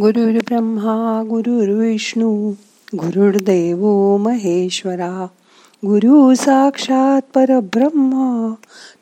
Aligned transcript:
गुरुर्ब्रह्मा 0.00 1.22
गुरुर्विष्णू 1.26 2.50
गुरुर्देव 2.94 4.16
महेश्वरा 4.16 5.26
गुरु 5.86 6.34
साक्षात 6.34 7.20
परब्रह्मा 7.34 8.54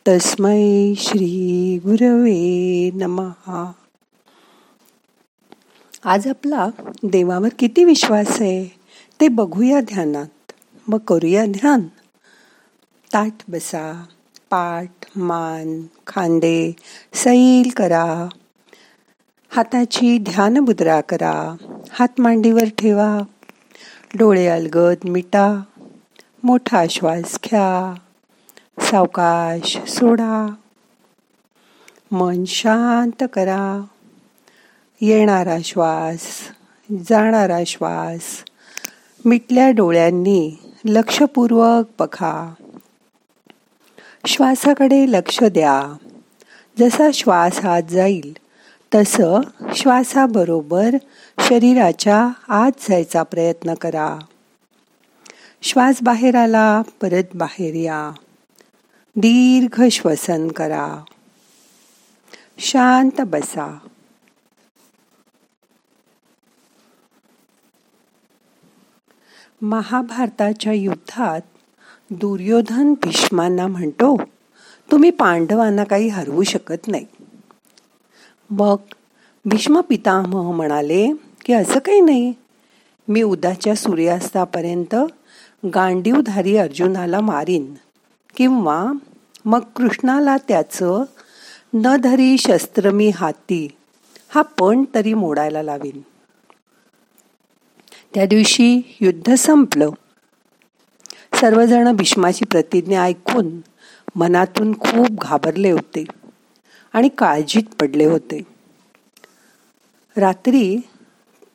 तस्मै 0.08 0.94
श्री 0.98 1.78
गुरवे 1.84 2.90
नमहा 2.94 3.72
आज 6.04 6.28
आपला 6.28 6.68
देवावर 7.02 7.48
किती 7.58 7.84
विश्वास 7.84 8.40
आहे 8.40 8.68
ते 9.20 9.28
बघूया 9.28 9.80
ध्यानात. 9.80 10.52
मग 10.88 10.98
करूया 10.98 11.46
ध्यान. 11.46 11.80
ताट 13.14 13.32
बसा 13.48 14.04
पाठ 14.50 14.90
मान 15.16 15.82
खांदे 16.06 16.76
सैल 17.14 17.70
करा. 17.76 18.28
हाताची 19.56 20.18
ध्यान 20.18 20.56
मुद्रा 20.56 21.00
करा. 21.00 21.56
हात 21.90 22.08
मांडीवर 22.18 22.64
ठेवा. 22.78 23.18
डोळे 24.14 24.46
अलगद 24.46 25.08
मिटा. 25.08 25.62
मोठा 26.42 26.84
श्वास 26.90 27.38
घ्या. 27.44 27.94
सावकाश 28.80 29.78
सोडा. 29.88 30.54
मन 32.10 32.44
शांत 32.44 33.24
करा. 33.32 33.84
येणारा 35.00 35.56
श्वास 35.64 36.20
जाणारा 37.08 37.58
श्वास 37.66 38.22
मिटल्या 39.24 39.70
डोळ्यांनी 39.70 40.72
लक्षपूर्वक 40.84 41.84
बघा. 41.98 42.54
श्वासाकडे 44.26 45.10
लक्ष 45.10 45.42
द्या. 45.42 45.96
जसा 46.78 47.10
श्वास 47.14 47.64
हात 47.64 47.82
जाईल 47.82 48.36
तसं 48.96 49.40
श्वासाबरोबर 49.74 50.94
शरीराच्या 51.40 52.28
आत 52.48 52.70
जायचा 52.80 53.22
प्रयत्न 53.22 53.74
करा. 53.74 54.18
श्वास 55.62 55.98
बाहेर 56.02 56.34
आला 56.34 56.82
परत 56.82 57.24
बाहेर 57.34 57.74
या. 57.74 58.10
दीर्घ 59.16 59.82
श्वसन 59.92 60.48
करा. 60.48 61.04
शांत 62.58 63.20
बसा. 63.20 63.78
महाभारताच्या 69.62 70.72
युद्धात 70.72 71.40
दुर्योधन 72.10 72.94
भीष्मांना 72.94 73.66
म्हणतो 73.66 74.16
तुम्ही 74.90 75.10
पांडवांना 75.10 75.84
काही 75.84 76.08
हरवू 76.08 76.42
शकत 76.42 76.88
नाही. 76.88 77.06
मग 78.50 78.76
भीष्म 79.44 79.80
पितामह 79.80 80.50
म्हणाले 80.50 81.12
की 81.44 81.52
असं 81.52 81.78
काही 81.78 82.00
नाही. 82.00 82.32
मी 83.08 83.22
उद्याच्या 83.22 83.74
सूर्यास्तापर्यंत 83.74 84.94
गांडीवधारी 85.74 86.56
अर्जुनाला 86.56 87.20
मारीन 87.20 87.74
किंवा 88.36 88.92
मग 89.44 89.60
कृष्णाला 89.60 90.36
त्याचं 90.36 91.04
न 91.74 91.96
धरी 91.96 92.38
शस्त्र 92.38 92.90
मी 92.90 93.08
हाती 93.08 93.68
हा 94.28 94.42
पण 94.42 94.84
तरी 94.94 95.14
मोडायला 95.14 95.62
लावीन. 95.62 96.00
त्या 98.14 98.26
दिवशी 98.26 98.96
युद्ध 99.00 99.34
संपलं. 99.34 99.90
सर्वजण 101.34 101.96
भीष्माची 101.96 102.44
प्रतिज्ञा 102.44 103.02
ऐकून 103.02 103.60
मनातून 104.16 104.78
खूप 104.80 105.06
घाबरले 105.10 105.70
होते. 105.70 106.04
आणि 106.96 107.08
काळजीत 107.08 107.62
पडले 107.80 108.04
होते. 108.04 108.42
रात्री 110.16 110.76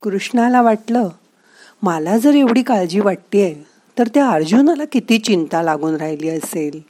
कृष्णाला 0.01 0.61
वाटलं 0.61 1.09
मला 1.81 2.17
जर 2.17 2.35
एवढी 2.35 2.63
काळजी 2.63 2.99
वाटतेय 2.99 3.55
तर 3.99 4.07
त्या 4.07 4.29
अर्जुनाला 4.29 4.85
किती 4.85 5.19
चिंता 5.19 5.61
लागून 5.61 5.95
राहिली 5.95 6.29
असेल. 6.29 6.81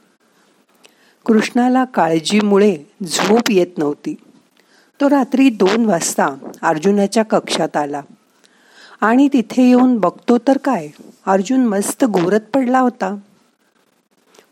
कृष्णाला 1.26 1.84
काळजीमुळे 1.84 2.76
झोप 3.02 3.50
येत 3.50 3.78
नव्हती. 3.78 4.14
तो 5.00 5.10
रात्री 5.10 5.50
दोन 5.50 5.84
वाजता 5.84 6.26
अर्जुनाच्या 6.62 7.22
कक्षात 7.22 7.76
आला. 7.76 8.00
आणि 9.00 9.28
तिथे 9.32 9.68
येऊन 9.68 9.98
बघतो 9.98 10.38
तर 10.38 10.56
काय? 10.56 10.88
अर्जुन 11.26 11.66
मस्त 11.66 12.04
घोरत 12.04 12.40
पडला 12.54 12.78
होता. 12.78 13.16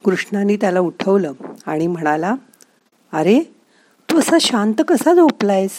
कृष्णाने 0.04 0.56
त्याला 0.56 0.80
उठवलं 0.80 1.32
आणि 1.66 1.86
म्हणाला 1.86 2.34
अरे 3.12 3.59
तू 4.10 4.18
असा 4.18 4.36
शांत 4.40 4.74
कसा 4.88 5.14
झोपलायस? 5.14 5.70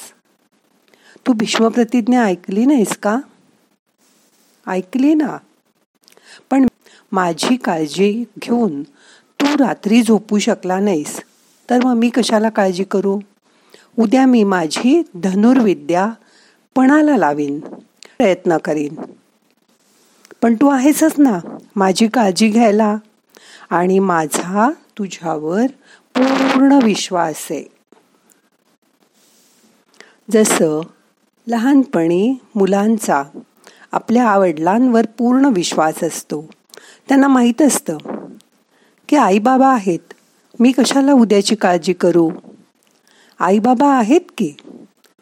तू 1.28 1.34
भीष्मप्रतिज्ञा 1.34 2.24
ऐकली 2.24 2.66
नाहीस 2.66 2.97
का? 2.97 3.19
ऐकली 4.68 5.14
ना. 5.14 5.38
पण 6.50 6.68
माझी 7.12 7.56
काळजी 7.56 8.24
घेऊन 8.40 8.84
तू 9.41 9.46
रात्री 9.58 10.02
झोपू 10.02 10.40
शकला 10.40 10.80
नाहीस. 10.80 11.22
तर 11.70 11.86
मग 11.86 11.94
मी 11.94 12.09
कशाला 12.09 12.50
काळजी 12.50 12.84
करू? 12.84 13.20
उद्या 14.00 14.25
मी 14.25 14.44
माझी 14.44 15.02
धनुर्विद्या 15.16 16.09
पणाला 16.75 17.18
लावीन. 17.18 17.59
प्रयत्न 18.18 18.58
करीन. 18.58 18.96
पण 20.41 20.56
तू 20.56 20.70
आहेसच 20.70 21.14
ना 21.18 21.40
माझी 21.75 22.08
काळजी 22.08 22.47
घ्यायला. 22.47 22.97
आणि 23.70 24.00
माझा 24.00 24.72
तुझ्यावर 24.97 25.66
पूर्ण 26.16 26.80
विश्वास 26.84 27.47
आहे. 27.52 27.81
जसं 30.31 30.81
लहानपणी 31.47 32.36
मुलांचा 32.56 33.24
आपल्या 33.92 34.28
आवडलांवर 34.28 35.06
पूर्ण 35.18 35.46
विश्वास 35.46 36.03
असतो. 36.03 36.50
त्यांना 37.08 37.28
माहीत 37.28 37.62
असतं 37.62 37.97
की 39.09 39.16
आईबाबा 39.16 39.68
आहेत 39.68 40.14
मी 40.59 40.72
कशाला 40.72 41.14
उद्याची 41.14 41.56
काळजी 41.56 41.94
करू? 41.94 42.31
आईबाबा 43.40 43.88
आहेत 43.88 44.22
की? 44.38 44.53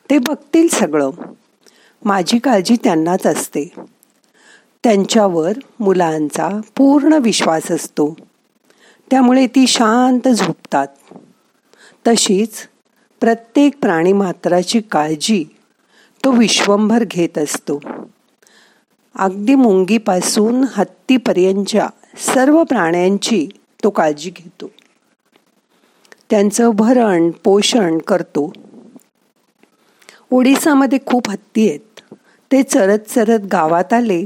ते 0.09 0.17
बघतील 0.17 0.67
सगळं. 0.67 1.09
माझी 2.05 2.39
काळजी 2.39 2.75
त्यांनाच 2.83 3.25
असते. 3.25 3.71
त्यांच्यावर 4.83 5.51
मुलांचा 5.79 6.49
पूर्ण 6.75 7.13
विश्वास 7.13 7.71
असतो. 7.71 8.17
त्यामुळे 9.11 9.47
ती 9.47 9.67
शांत 9.67 10.27
झोपतात. 10.27 10.87
तशीच 12.07 12.51
प्रत्येक 13.21 13.77
प्राणीमात्राची 13.81 14.81
काळजी 14.81 15.45
तो 16.25 16.31
विश्वंभर 16.31 17.03
घेत 17.03 17.37
असतो. 17.37 17.79
अगदी 19.15 19.55
मुंगीपासून 19.55 20.65
हत्तीपर्यंतच्या 20.75 21.87
सर्व 22.17 22.63
प्राण्यांची 22.63 23.47
तो 23.83 23.89
काळजी 23.89 24.29
घेतो. 24.29 24.71
त्यांचं 26.29 26.69
भरण 26.69 27.31
पोषण 27.43 27.97
करतो. 27.97 28.53
ओडिसामध्ये 30.31 30.99
खूप 31.05 31.29
हत्ती 31.29 31.69
आहेत. 31.69 32.13
ते 32.51 32.63
चरत 32.63 32.99
चरत 32.99 33.39
गावात 33.51 33.93
आले 33.93 34.25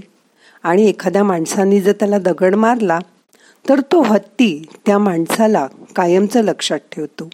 आणि 0.63 0.85
एखाद्या 0.85 1.23
माणसाने 1.23 1.81
जर 1.81 1.91
त्याला 1.91 2.17
दगड 2.17 2.55
मारला 2.55 2.99
तर 3.69 3.79
तो 3.79 4.01
हत्ती 4.01 4.65
त्या 4.85 4.99
माणसाला 4.99 5.67
कायमचं 5.95 6.41
लक्षात 6.41 6.79
ठेवतो. 6.91 7.29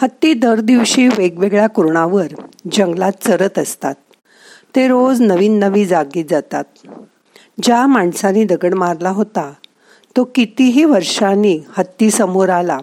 हत्ती 0.00 0.34
दर 0.34 0.60
दिवशी 0.60 1.08
वेगवेगळ्या 1.08 1.66
कुरणावर 1.66 2.26
जंगलात 2.72 3.12
चरत 3.20 3.58
असतात. 3.58 3.94
ते 4.76 4.86
रोज 4.88 5.20
नवीन 5.20 5.58
नवी 5.58 5.84
जागी 5.86 6.22
जातात. 6.22 6.64
ज्या 7.62 7.86
माणसाने 7.86 8.44
दगड 8.44 8.74
मारला 8.74 9.10
होता 9.10 9.52
तो 10.16 10.24
कितीही 10.24 10.84
वर्षांनी 10.84 11.58
हत्ती 11.68 12.10
समोर 12.10 12.48
आला 12.48 12.78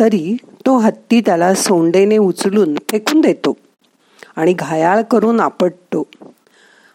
तरी 0.00 0.36
तो 0.66 0.76
हत्ती 0.78 1.20
त्याला 1.20 1.54
सोंडेने 1.54 2.18
उचलून 2.18 2.74
फेकून 2.90 3.20
देतो 3.20 3.56
आणि 4.36 4.52
घायाळ 4.52 5.02
करून 5.02 5.40
आपटतो. 5.40 6.06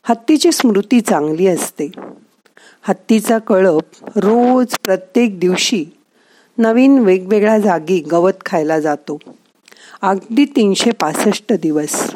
हत्तीची 0.03 0.51
स्मृती 0.51 1.01
चांगली 1.01 1.47
असते. 1.47 1.91
हत्तीचा 2.81 3.37
कळप 3.37 3.83
रोज 4.15 4.75
प्रत्येक 4.83 5.39
दिवशी 5.39 5.85
नवीन 6.57 6.99
वेगवेगळ्या 6.99 7.59
जागी 7.59 7.99
गवत 7.99 8.31
खायला 8.45 8.79
जातो. 8.79 9.19
अगदी 10.01 10.45
तीनशे 10.45 10.91
पासष्ट 10.91 11.53
दिवस. 11.53 12.15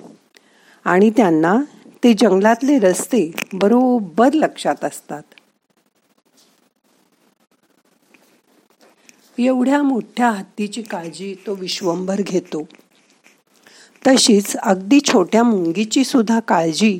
आणि 0.85 1.09
त्यांना 1.09 1.61
ते 2.03 2.13
जंगलातले 2.13 2.79
रस्ते 2.79 3.31
बरोबर 3.53 4.33
लक्षात 4.33 4.85
असतात. 4.85 5.21
एवढ्या 9.39 9.83
मोठ्या 9.83 10.29
हत्तीची 10.29 10.81
काळजी 10.81 11.35
तो 11.47 11.53
विश्वंभर 11.53 12.21
घेतो. 12.21 12.67
तशीच 14.07 14.55
अगदी 14.55 14.99
छोट्या 14.99 15.44
मुंगीची 15.44 16.03
सुद्धा 16.03 16.39
काळजी 16.39 16.99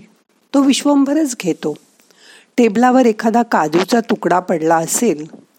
तो 0.54 0.62
विश्वंभरच 0.62 1.36
घेतो. 1.40 1.76
टेबलावर 2.58 3.06
एखादा 3.06 3.44
काजूचा 3.44 4.00
तुकडा 4.00 4.40
पडला 4.40 4.76
असेल 4.76 5.51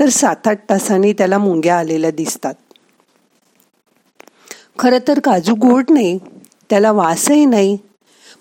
तर 0.00 0.08
सात 0.08 0.48
आठ 0.48 0.58
तासांनी 0.70 1.12
त्याला 1.12 1.38
मुंग्या 1.38 1.78
आलेल्या 1.78 2.10
दिसतात. 2.10 2.54
खरं 4.78 4.98
तर 5.08 5.18
काजू 5.18 5.54
गोड 5.54 5.84
नाही 5.90 6.18
त्याला 6.70 6.92
वासही 6.92 7.44
नाही. 7.44 7.78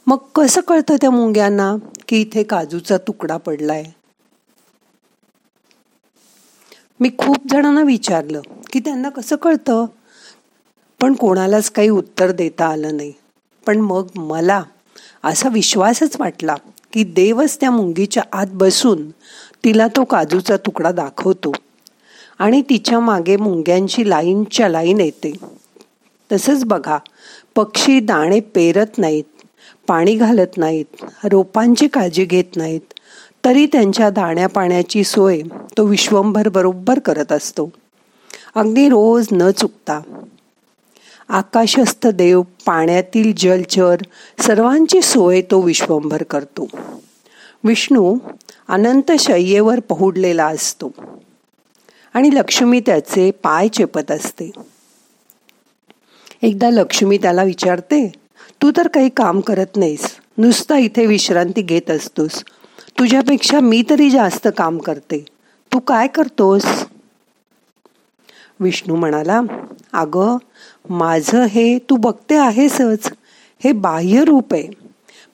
मग 0.07 0.17
कसं 0.35 0.61
कळतं 0.61 0.95
त्या 0.95 1.11
मुंग्यांना 1.11 1.75
की 2.07 2.21
इथे 2.21 2.43
काजूचा 2.43 2.97
तुकडा 2.97 3.37
पडलाय? 3.37 3.83
मी 6.99 7.09
खूप 7.09 7.37
जणांना 7.49 7.81
विचारलं 7.81 8.41
की 8.71 8.79
त्यांना 8.79 9.09
कसं 9.09 9.35
कळतं? 9.35 9.85
पण 11.01 11.13
कोणालाच 11.13 11.69
काही 11.71 11.89
उत्तर 11.89 12.31
देता 12.31 12.65
आलं 12.65 12.97
नाही. 12.97 13.13
पण 13.67 13.77
मग 13.77 14.07
मला 14.15 14.63
असा 15.23 15.49
विश्वासच 15.49 16.15
वाटला 16.19 16.55
की 16.93 17.03
देवच 17.03 17.59
त्या 17.59 17.71
मुंगीच्या 17.71 18.23
आत 18.33 18.47
बसून 18.53 19.09
तिला 19.63 19.87
तो 19.87 20.03
काजूचा 20.03 20.57
तुकडा 20.57 20.91
दाखवतो 20.91 21.51
आणि 22.39 22.61
तिच्यामागे 22.61 23.35
मुंग्यांची 23.37 24.09
लाईनच्या 24.09 24.69
लाईन 24.69 24.99
येते. 24.99 25.31
तसंच 26.29 26.63
बघा 26.65 26.97
पक्षी 27.55 27.99
दाणे 27.99 28.39
पेरत 28.55 28.97
नाहीत 28.97 29.45
पाणी 29.87 30.15
घालत 30.15 30.57
नाहीत 30.57 31.03
रोपांची 31.23 31.87
काळजी 31.87 32.25
घेत 32.25 32.55
नाहीत 32.55 32.93
तरी 33.45 33.65
त्यांच्या 33.65 34.09
दाण्यापाण्याची 34.09 35.03
सोय 35.03 35.41
तो 35.77 35.85
विश्वंभर 35.85 36.47
बरोबर 36.49 36.99
करत 36.99 37.31
असतो. 37.31 37.69
अगदी 38.55 38.87
रोज 38.89 39.27
न 39.31 39.49
चुकता 39.51 39.99
आकाशस्थ 41.33 42.07
देव 42.07 42.41
पाण्यातील 42.41 43.33
जलचर 43.37 43.95
सर्वांची 44.39 45.01
सोय 45.01 45.41
तो 45.41 45.61
विश्वंभर 45.61 46.23
करतो. 46.23 46.67
विष्णू 47.63 48.17
अनंत 48.67 49.11
शय्येवर 49.19 49.79
पहुडलेला 49.79 50.45
असतो 50.45 50.91
आणि 52.13 52.29
लक्ष्मी 52.33 52.79
त्याचे 52.79 53.31
पाय 53.31 53.67
चेपत 53.67 54.11
असते. 54.11 54.51
एकदा 56.41 56.69
लक्ष्मी 56.69 57.17
त्याला 57.17 57.43
विचारते 57.43 58.11
तू 58.61 58.71
तर 58.77 58.87
काही 58.87 59.09
काम 59.09 59.39
करत 59.39 59.77
नाहीस 59.77 60.15
नुसता 60.37 60.77
इथे 60.77 61.05
विश्रांती 61.05 61.61
घेत 61.61 61.91
असतोस. 61.91 62.43
तुझ्यापेक्षा 62.99 63.59
मी 63.59 63.83
तरी 63.89 64.09
जास्त 64.09 64.47
काम 64.57 64.77
करते. 64.77 65.25
तू 65.73 65.79
काय 65.79 66.07
करतोस? 66.07 66.65
विष्णू 68.59 68.95
म्हणाला 68.95 69.41
अगं 69.93 70.37
माझं 70.89 71.43
हे 71.43 71.77
तू 71.77 71.95
बघते 71.95 72.35
आहेसच. 72.35 73.11
हे 73.63 73.71
बाह्य 73.71 74.23
रूप 74.23 74.53
आहे. 74.53 74.67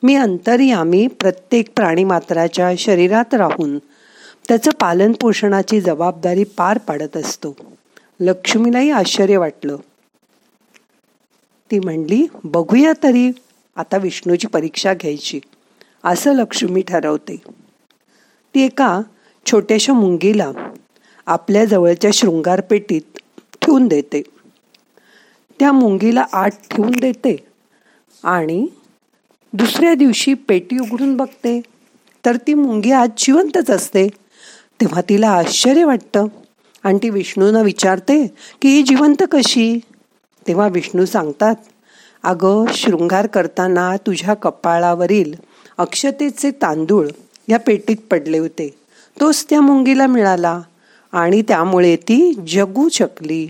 मी 0.04 0.16
अंतर्यामी 0.16 1.08
प्रत्येक 1.08 1.70
प्राणीमात्राच्या 1.76 2.72
शरीरात 2.78 3.34
राहून 3.34 3.78
त्याचं 4.48 4.72
पालनपोषणाची 4.72 5.82
जबाबदारी 5.82 6.44
पार 6.44 6.78
पाडत 6.78 7.18
असतो. 7.18 7.56
लक्ष्मीलाही 8.20 8.92
आश्चर्य 8.92 9.38
वाटलं. 9.38 9.76
ती 11.72 11.80
म्हणली 11.80 12.28
बघूया 12.44 12.94
तरी 13.04 13.32
आता 13.76 13.98
विष्णूची 13.98 14.48
परीक्षा 14.48 14.94
घ्यायची. 14.94 15.40
असं 16.04 16.34
लक्ष्मी 16.34 16.82
ठरवते. 16.82 17.36
ती 18.56 18.62
एका 18.62 19.02
छोट्याशा 19.46 19.94
मुंगीला 19.94 20.52
आपल्या 21.26 21.66
जवळच्या 21.66 22.12
शृंगारपेटीत 22.14 23.20
ठेवून 23.62 23.88
देते. 23.88 24.24
त्या 25.60 25.72
मुंगीला 25.72 26.26
आत 26.34 26.50
ठेवून 26.72 26.92
देते 26.92 27.46
आणि 28.24 28.68
दुसऱ्या 29.54 29.94
दिवशी 29.94 30.34
पेटी 30.34 30.80
उघडून 30.80 31.18
बघते. 31.18 31.62
तर 32.26 32.36
ती 32.36 32.54
मुंगी 32.54 32.92
आज 32.92 33.10
जिवंतच 33.18 33.70
असते. 33.70 34.08
तेव्हा 34.82 35.02
तिला 35.02 35.30
आश्चर्य 35.30 35.86
वाटतं. 35.86 36.28
आणि 36.84 36.98
ती 37.04 37.10
विष्णूनं 37.10 37.64
विचारते 37.64 38.28
की 38.62 38.70
ही 38.70 38.84
जिवंत 38.84 39.24
कशी? 39.32 39.80
तेव्हा 40.48 40.68
विष्णू 40.68 41.06
सांगतात 41.06 41.56
अगं 42.24 42.66
शृंगार 42.74 43.28
करताना 43.28 43.98
तुझ्या 43.98 44.34
कपाळावरील 44.34 45.34
अक्षतेचे 45.78 46.52
तांदूळ 46.52 47.08
या 47.50 47.60
पेटीत 47.60 47.96
पडले 48.12 48.38
होते. 48.38 48.78
तोच 49.22 49.46
त्या 49.50 49.62
मुंगीला 49.62 50.08
मिळाला 50.08 50.62
आणि 51.12 51.42
त्यामुळे 51.42 51.96
ती 51.96 52.34
जगू 52.50 52.90
शकली. 52.90 53.48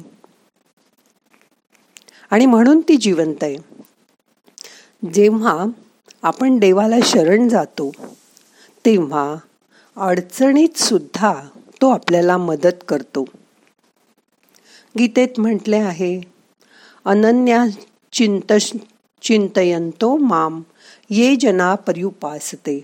आणि 2.31 2.45
म्हणून 2.45 2.81
ती 2.81 2.95
जिवंत 2.95 3.43
आहे. 3.43 3.57
जेव्हा 5.13 5.65
आपण 6.23 6.57
देवाला 6.57 6.95
शरण 7.03 7.49
जातो 7.49 7.91
तेव्हा 8.85 9.35
अडचणीत 9.97 10.77
सुद्धा 10.77 11.33
तो 11.81 11.89
आपल्याला 11.89 12.37
मदत 12.37 12.83
करतो. 12.87 13.25
गीतेत 14.99 15.39
म्हटले 15.39 15.77
आहे 15.77 16.21
अनन्या 17.05 17.65
चिंत 18.11 18.53
चिंतयंतो 19.21 20.17
माम 20.17 20.61
ये 21.09 21.35
जना 21.35 21.75
पर्युपासते. 21.75 22.81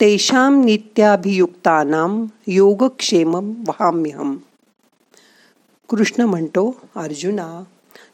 तेषाम 0.00 0.64
नित्याभियुक्तानाम 0.64 2.26
योगक्षेम 2.46 3.34
वहाम्यहम 3.66 4.36
कृष्ण 5.88 6.22
म्हणतो 6.22 6.76
अर्जुना 6.96 7.64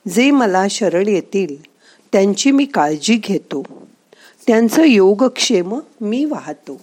जे 0.09 0.31
मला 0.31 0.69
शरण 0.71 1.09
येतील 1.09 1.63
त्यांची 2.13 2.51
मी 2.51 2.65
काळजी 2.65 3.17
घेतो. 3.17 3.63
त्यांचं 4.47 4.83
योगक्षेम 4.83 5.81
मी 6.01 6.25
वाहतो. 6.25 6.81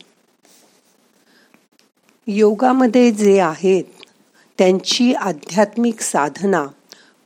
योगामध्ये 2.27 3.11
जे 3.11 3.39
आहेत 3.39 3.83
त्यांची 4.57 5.13
आध्यात्मिक 5.13 6.01
साधना 6.01 6.65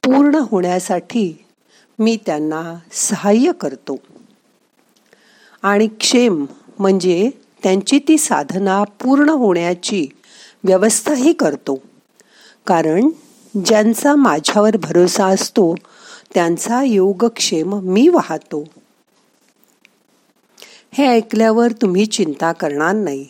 पूर्ण 0.04 0.36
होण्यासाठी 0.36 1.45
मी 2.00 2.18
त्यांना 2.25 2.80
सहाय्य 2.92 3.51
करतो. 3.51 3.98
आणि 5.62 5.88
क्षेम 5.88 6.46
म्हणजे 6.80 7.30
त्यांची 7.63 8.00
ती 8.07 8.18
साधना 8.18 8.84
पूर्ण 8.84 9.30
होण्याची 9.30 10.07
व्यवस्थाही 10.63 11.34
करतो. 11.34 11.81
कारण 12.68 13.10
ज्यांचा 13.56 14.16
माझ्यावर 14.16 14.78
भरोसा 14.78 15.26
असतो 15.26 15.76
त्यांचा 16.34 16.84
योगक्षेम 16.84 17.80
मी 17.80 18.08
वाहतो. 18.08 18.68
हे 20.92 21.08
ऐकल्यावर 21.08 21.72
तुम्ही 21.72 22.06
चिंता 22.06 22.52
करणार 22.52 22.96
नाही. 22.96 23.28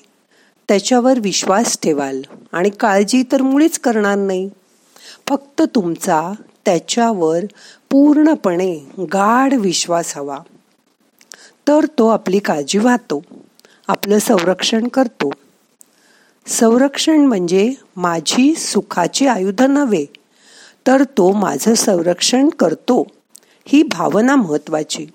त्याच्यावर 0.68 1.20
विश्वास 1.20 1.78
ठेवाल 1.84 2.22
आणि 2.52 2.70
काळजी 2.70 3.24
तर 3.31 3.42
मुळीच 3.42 3.80
करणार 3.80 4.16
नाही. 4.16 4.50
फक्त 5.30 5.62
तुमचा 5.62 6.31
त्याच्यावर 6.66 7.40
पूर्णपणे 7.90 8.80
गाढ 9.00 9.54
विश्वास 9.54 10.18
हवा. 10.18 10.38
तर 11.68 11.86
तो 11.86 12.08
आपली 12.08 12.40
काळजी 12.40 12.78
वाहतो 12.78 13.24
आपलं 13.88 14.19
संरक्षण 14.19 14.88
करतो. 14.88 15.30
संरक्षण 16.47 17.18
म्हणजे 17.18 17.74
माझी 17.97 18.56
सुखाची 18.56 19.28
आयुध 19.28 19.62
नव्हे 19.62 20.06
तर 20.87 21.04
तो 21.04 21.31
माझं 21.31 21.73
संरक्षण 21.73 22.49
करतो. 22.49 23.07
ही 23.68 23.83
भावना 23.83 24.35
महत्त्वाची. 24.35 25.07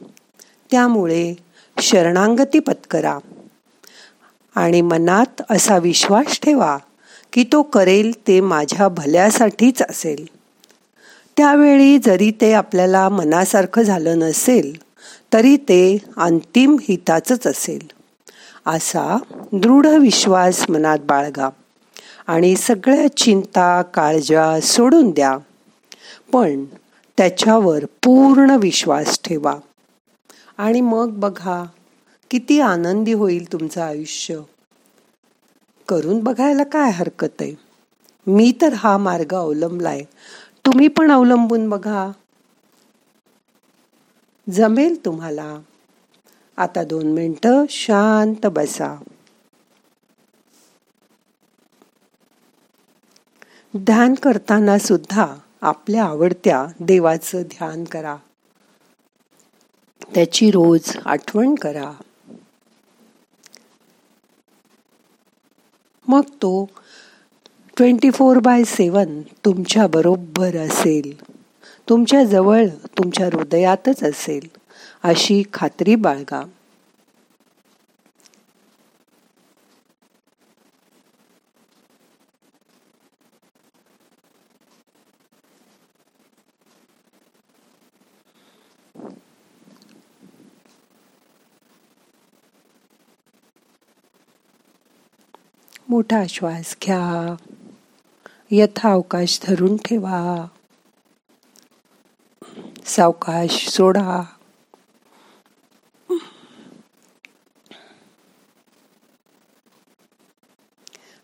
त्यामुळे 0.70 1.34
शरणांगती 1.80 2.58
पत्करा. 2.58 3.18
आणि 4.54 4.80
मनात 4.80 5.42
असा 5.50 5.78
विश्वास 5.78 6.40
ठेवा 6.40 6.78
की 7.32 7.44
तो 7.44 7.62
करेल 7.62 8.12
ते 8.28 8.40
माझ्या 8.40 8.88
भल्यासाठीच 8.88 9.82
असेल. 9.82 10.26
त्यावेळी 11.37 11.98
जरी 11.98 12.30
ते 12.30 12.52
आपल्याला 12.52 13.08
मनासारखं 13.08 13.82
झालं 13.82 14.18
नसेल 14.18 14.76
तरी 15.32 15.56
ते 15.56 15.98
अंतिम 16.16 16.76
हिताचंच 16.88 17.46
असेल. 17.46 17.90
असा 18.66 19.18
दृढ 19.52 19.87
विश्वास 19.87 20.70
मनात 20.70 20.98
बाळगा. 21.04 21.48
आणि 22.26 22.56
सगळ्या 22.56 23.16
चिंता 23.16 23.82
काळजा 23.82 24.60
सोडून 24.60 25.10
द्या. 25.10 25.38
पण 26.28 26.64
त्याच्यावर 27.18 27.85
पूर्ण 27.85 28.50
विश्वास 28.50 29.20
ठेवा. 29.25 29.54
आणि 30.58 30.80
मग 30.80 31.11
बघा 31.11 31.64
किती 32.30 32.61
आनंदी 32.61 33.12
होईल 33.12 33.52
तुमचं 33.52 33.82
आयुष्य. 33.82 34.40
करून 35.88 36.20
बघायला 36.20 36.64
काय 36.64 36.90
हरकत 36.90 37.42
आहे? 37.42 37.54
मी 38.26 38.52
तर 38.62 38.73
हा 38.73 38.99
मार्ग 38.99 39.35
अवलंबलाय. 39.35 40.02
तुम्ही 40.66 40.88
पण 40.88 41.11
अवलंबून 41.11 41.68
बघा. 41.68 42.11
जमेल 44.47 45.04
तुम्हाला. 45.04 45.58
आता 46.58 46.85
दोन 46.85 47.06
मिनटं 47.06 47.64
शांत 47.70 48.47
बसा. 48.47 48.97
ध्यान 53.75 54.14
करताना 54.14 54.78
सुद्धा 54.78 55.26
आपल्या 55.62 56.04
आवडत्या 56.04 56.66
देवाचं 56.80 57.42
ध्यान 57.42 57.84
करा. 57.84 58.16
त्याची 60.14 60.50
रोज 60.50 60.96
आठवण 61.04 61.54
करा. 61.54 61.92
मग 66.08 66.20
तो 66.20 66.68
ट्वेंटी 67.76 68.10
फोर 68.10 68.38
बाय 68.38 68.64
सेवन 68.64 69.22
तुमच्या 69.22 69.86
बरोबर 69.86 70.56
असेल. 70.56 71.22
तुमच्या 71.88 72.24
जवळ 72.24 72.66
तुमच्या 72.66 73.26
हृदयातच 73.26 74.02
असेल. 74.04 74.48
अशी 75.02 75.42
खात्री 75.54 75.94
बाळगा. 75.94 76.44
मोठा 95.88 96.23
श्वास 96.28 96.76
घ्या. 96.83 97.37
यथावकाश 98.50 99.40
धरून 99.42 99.76
ठेवा. 99.76 100.47
सावकाश 102.85 103.68
सोडा. 103.68 104.23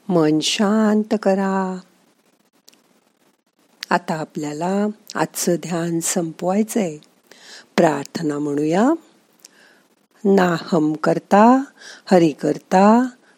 मन 0.08 0.40
शांत 0.40 1.14
करा. 1.22 1.78
आता 3.90 4.14
आपल्याला 4.14 4.86
आजचं 5.14 5.54
ध्यान 5.54 6.00
संपवायचंय. 6.00 6.98
प्रार्थना 7.76 8.38
म्हणूया. 8.38 8.90
नाहम 10.24 10.92
करता 10.92 11.64
हरि 12.10 12.32
करता 12.32 13.06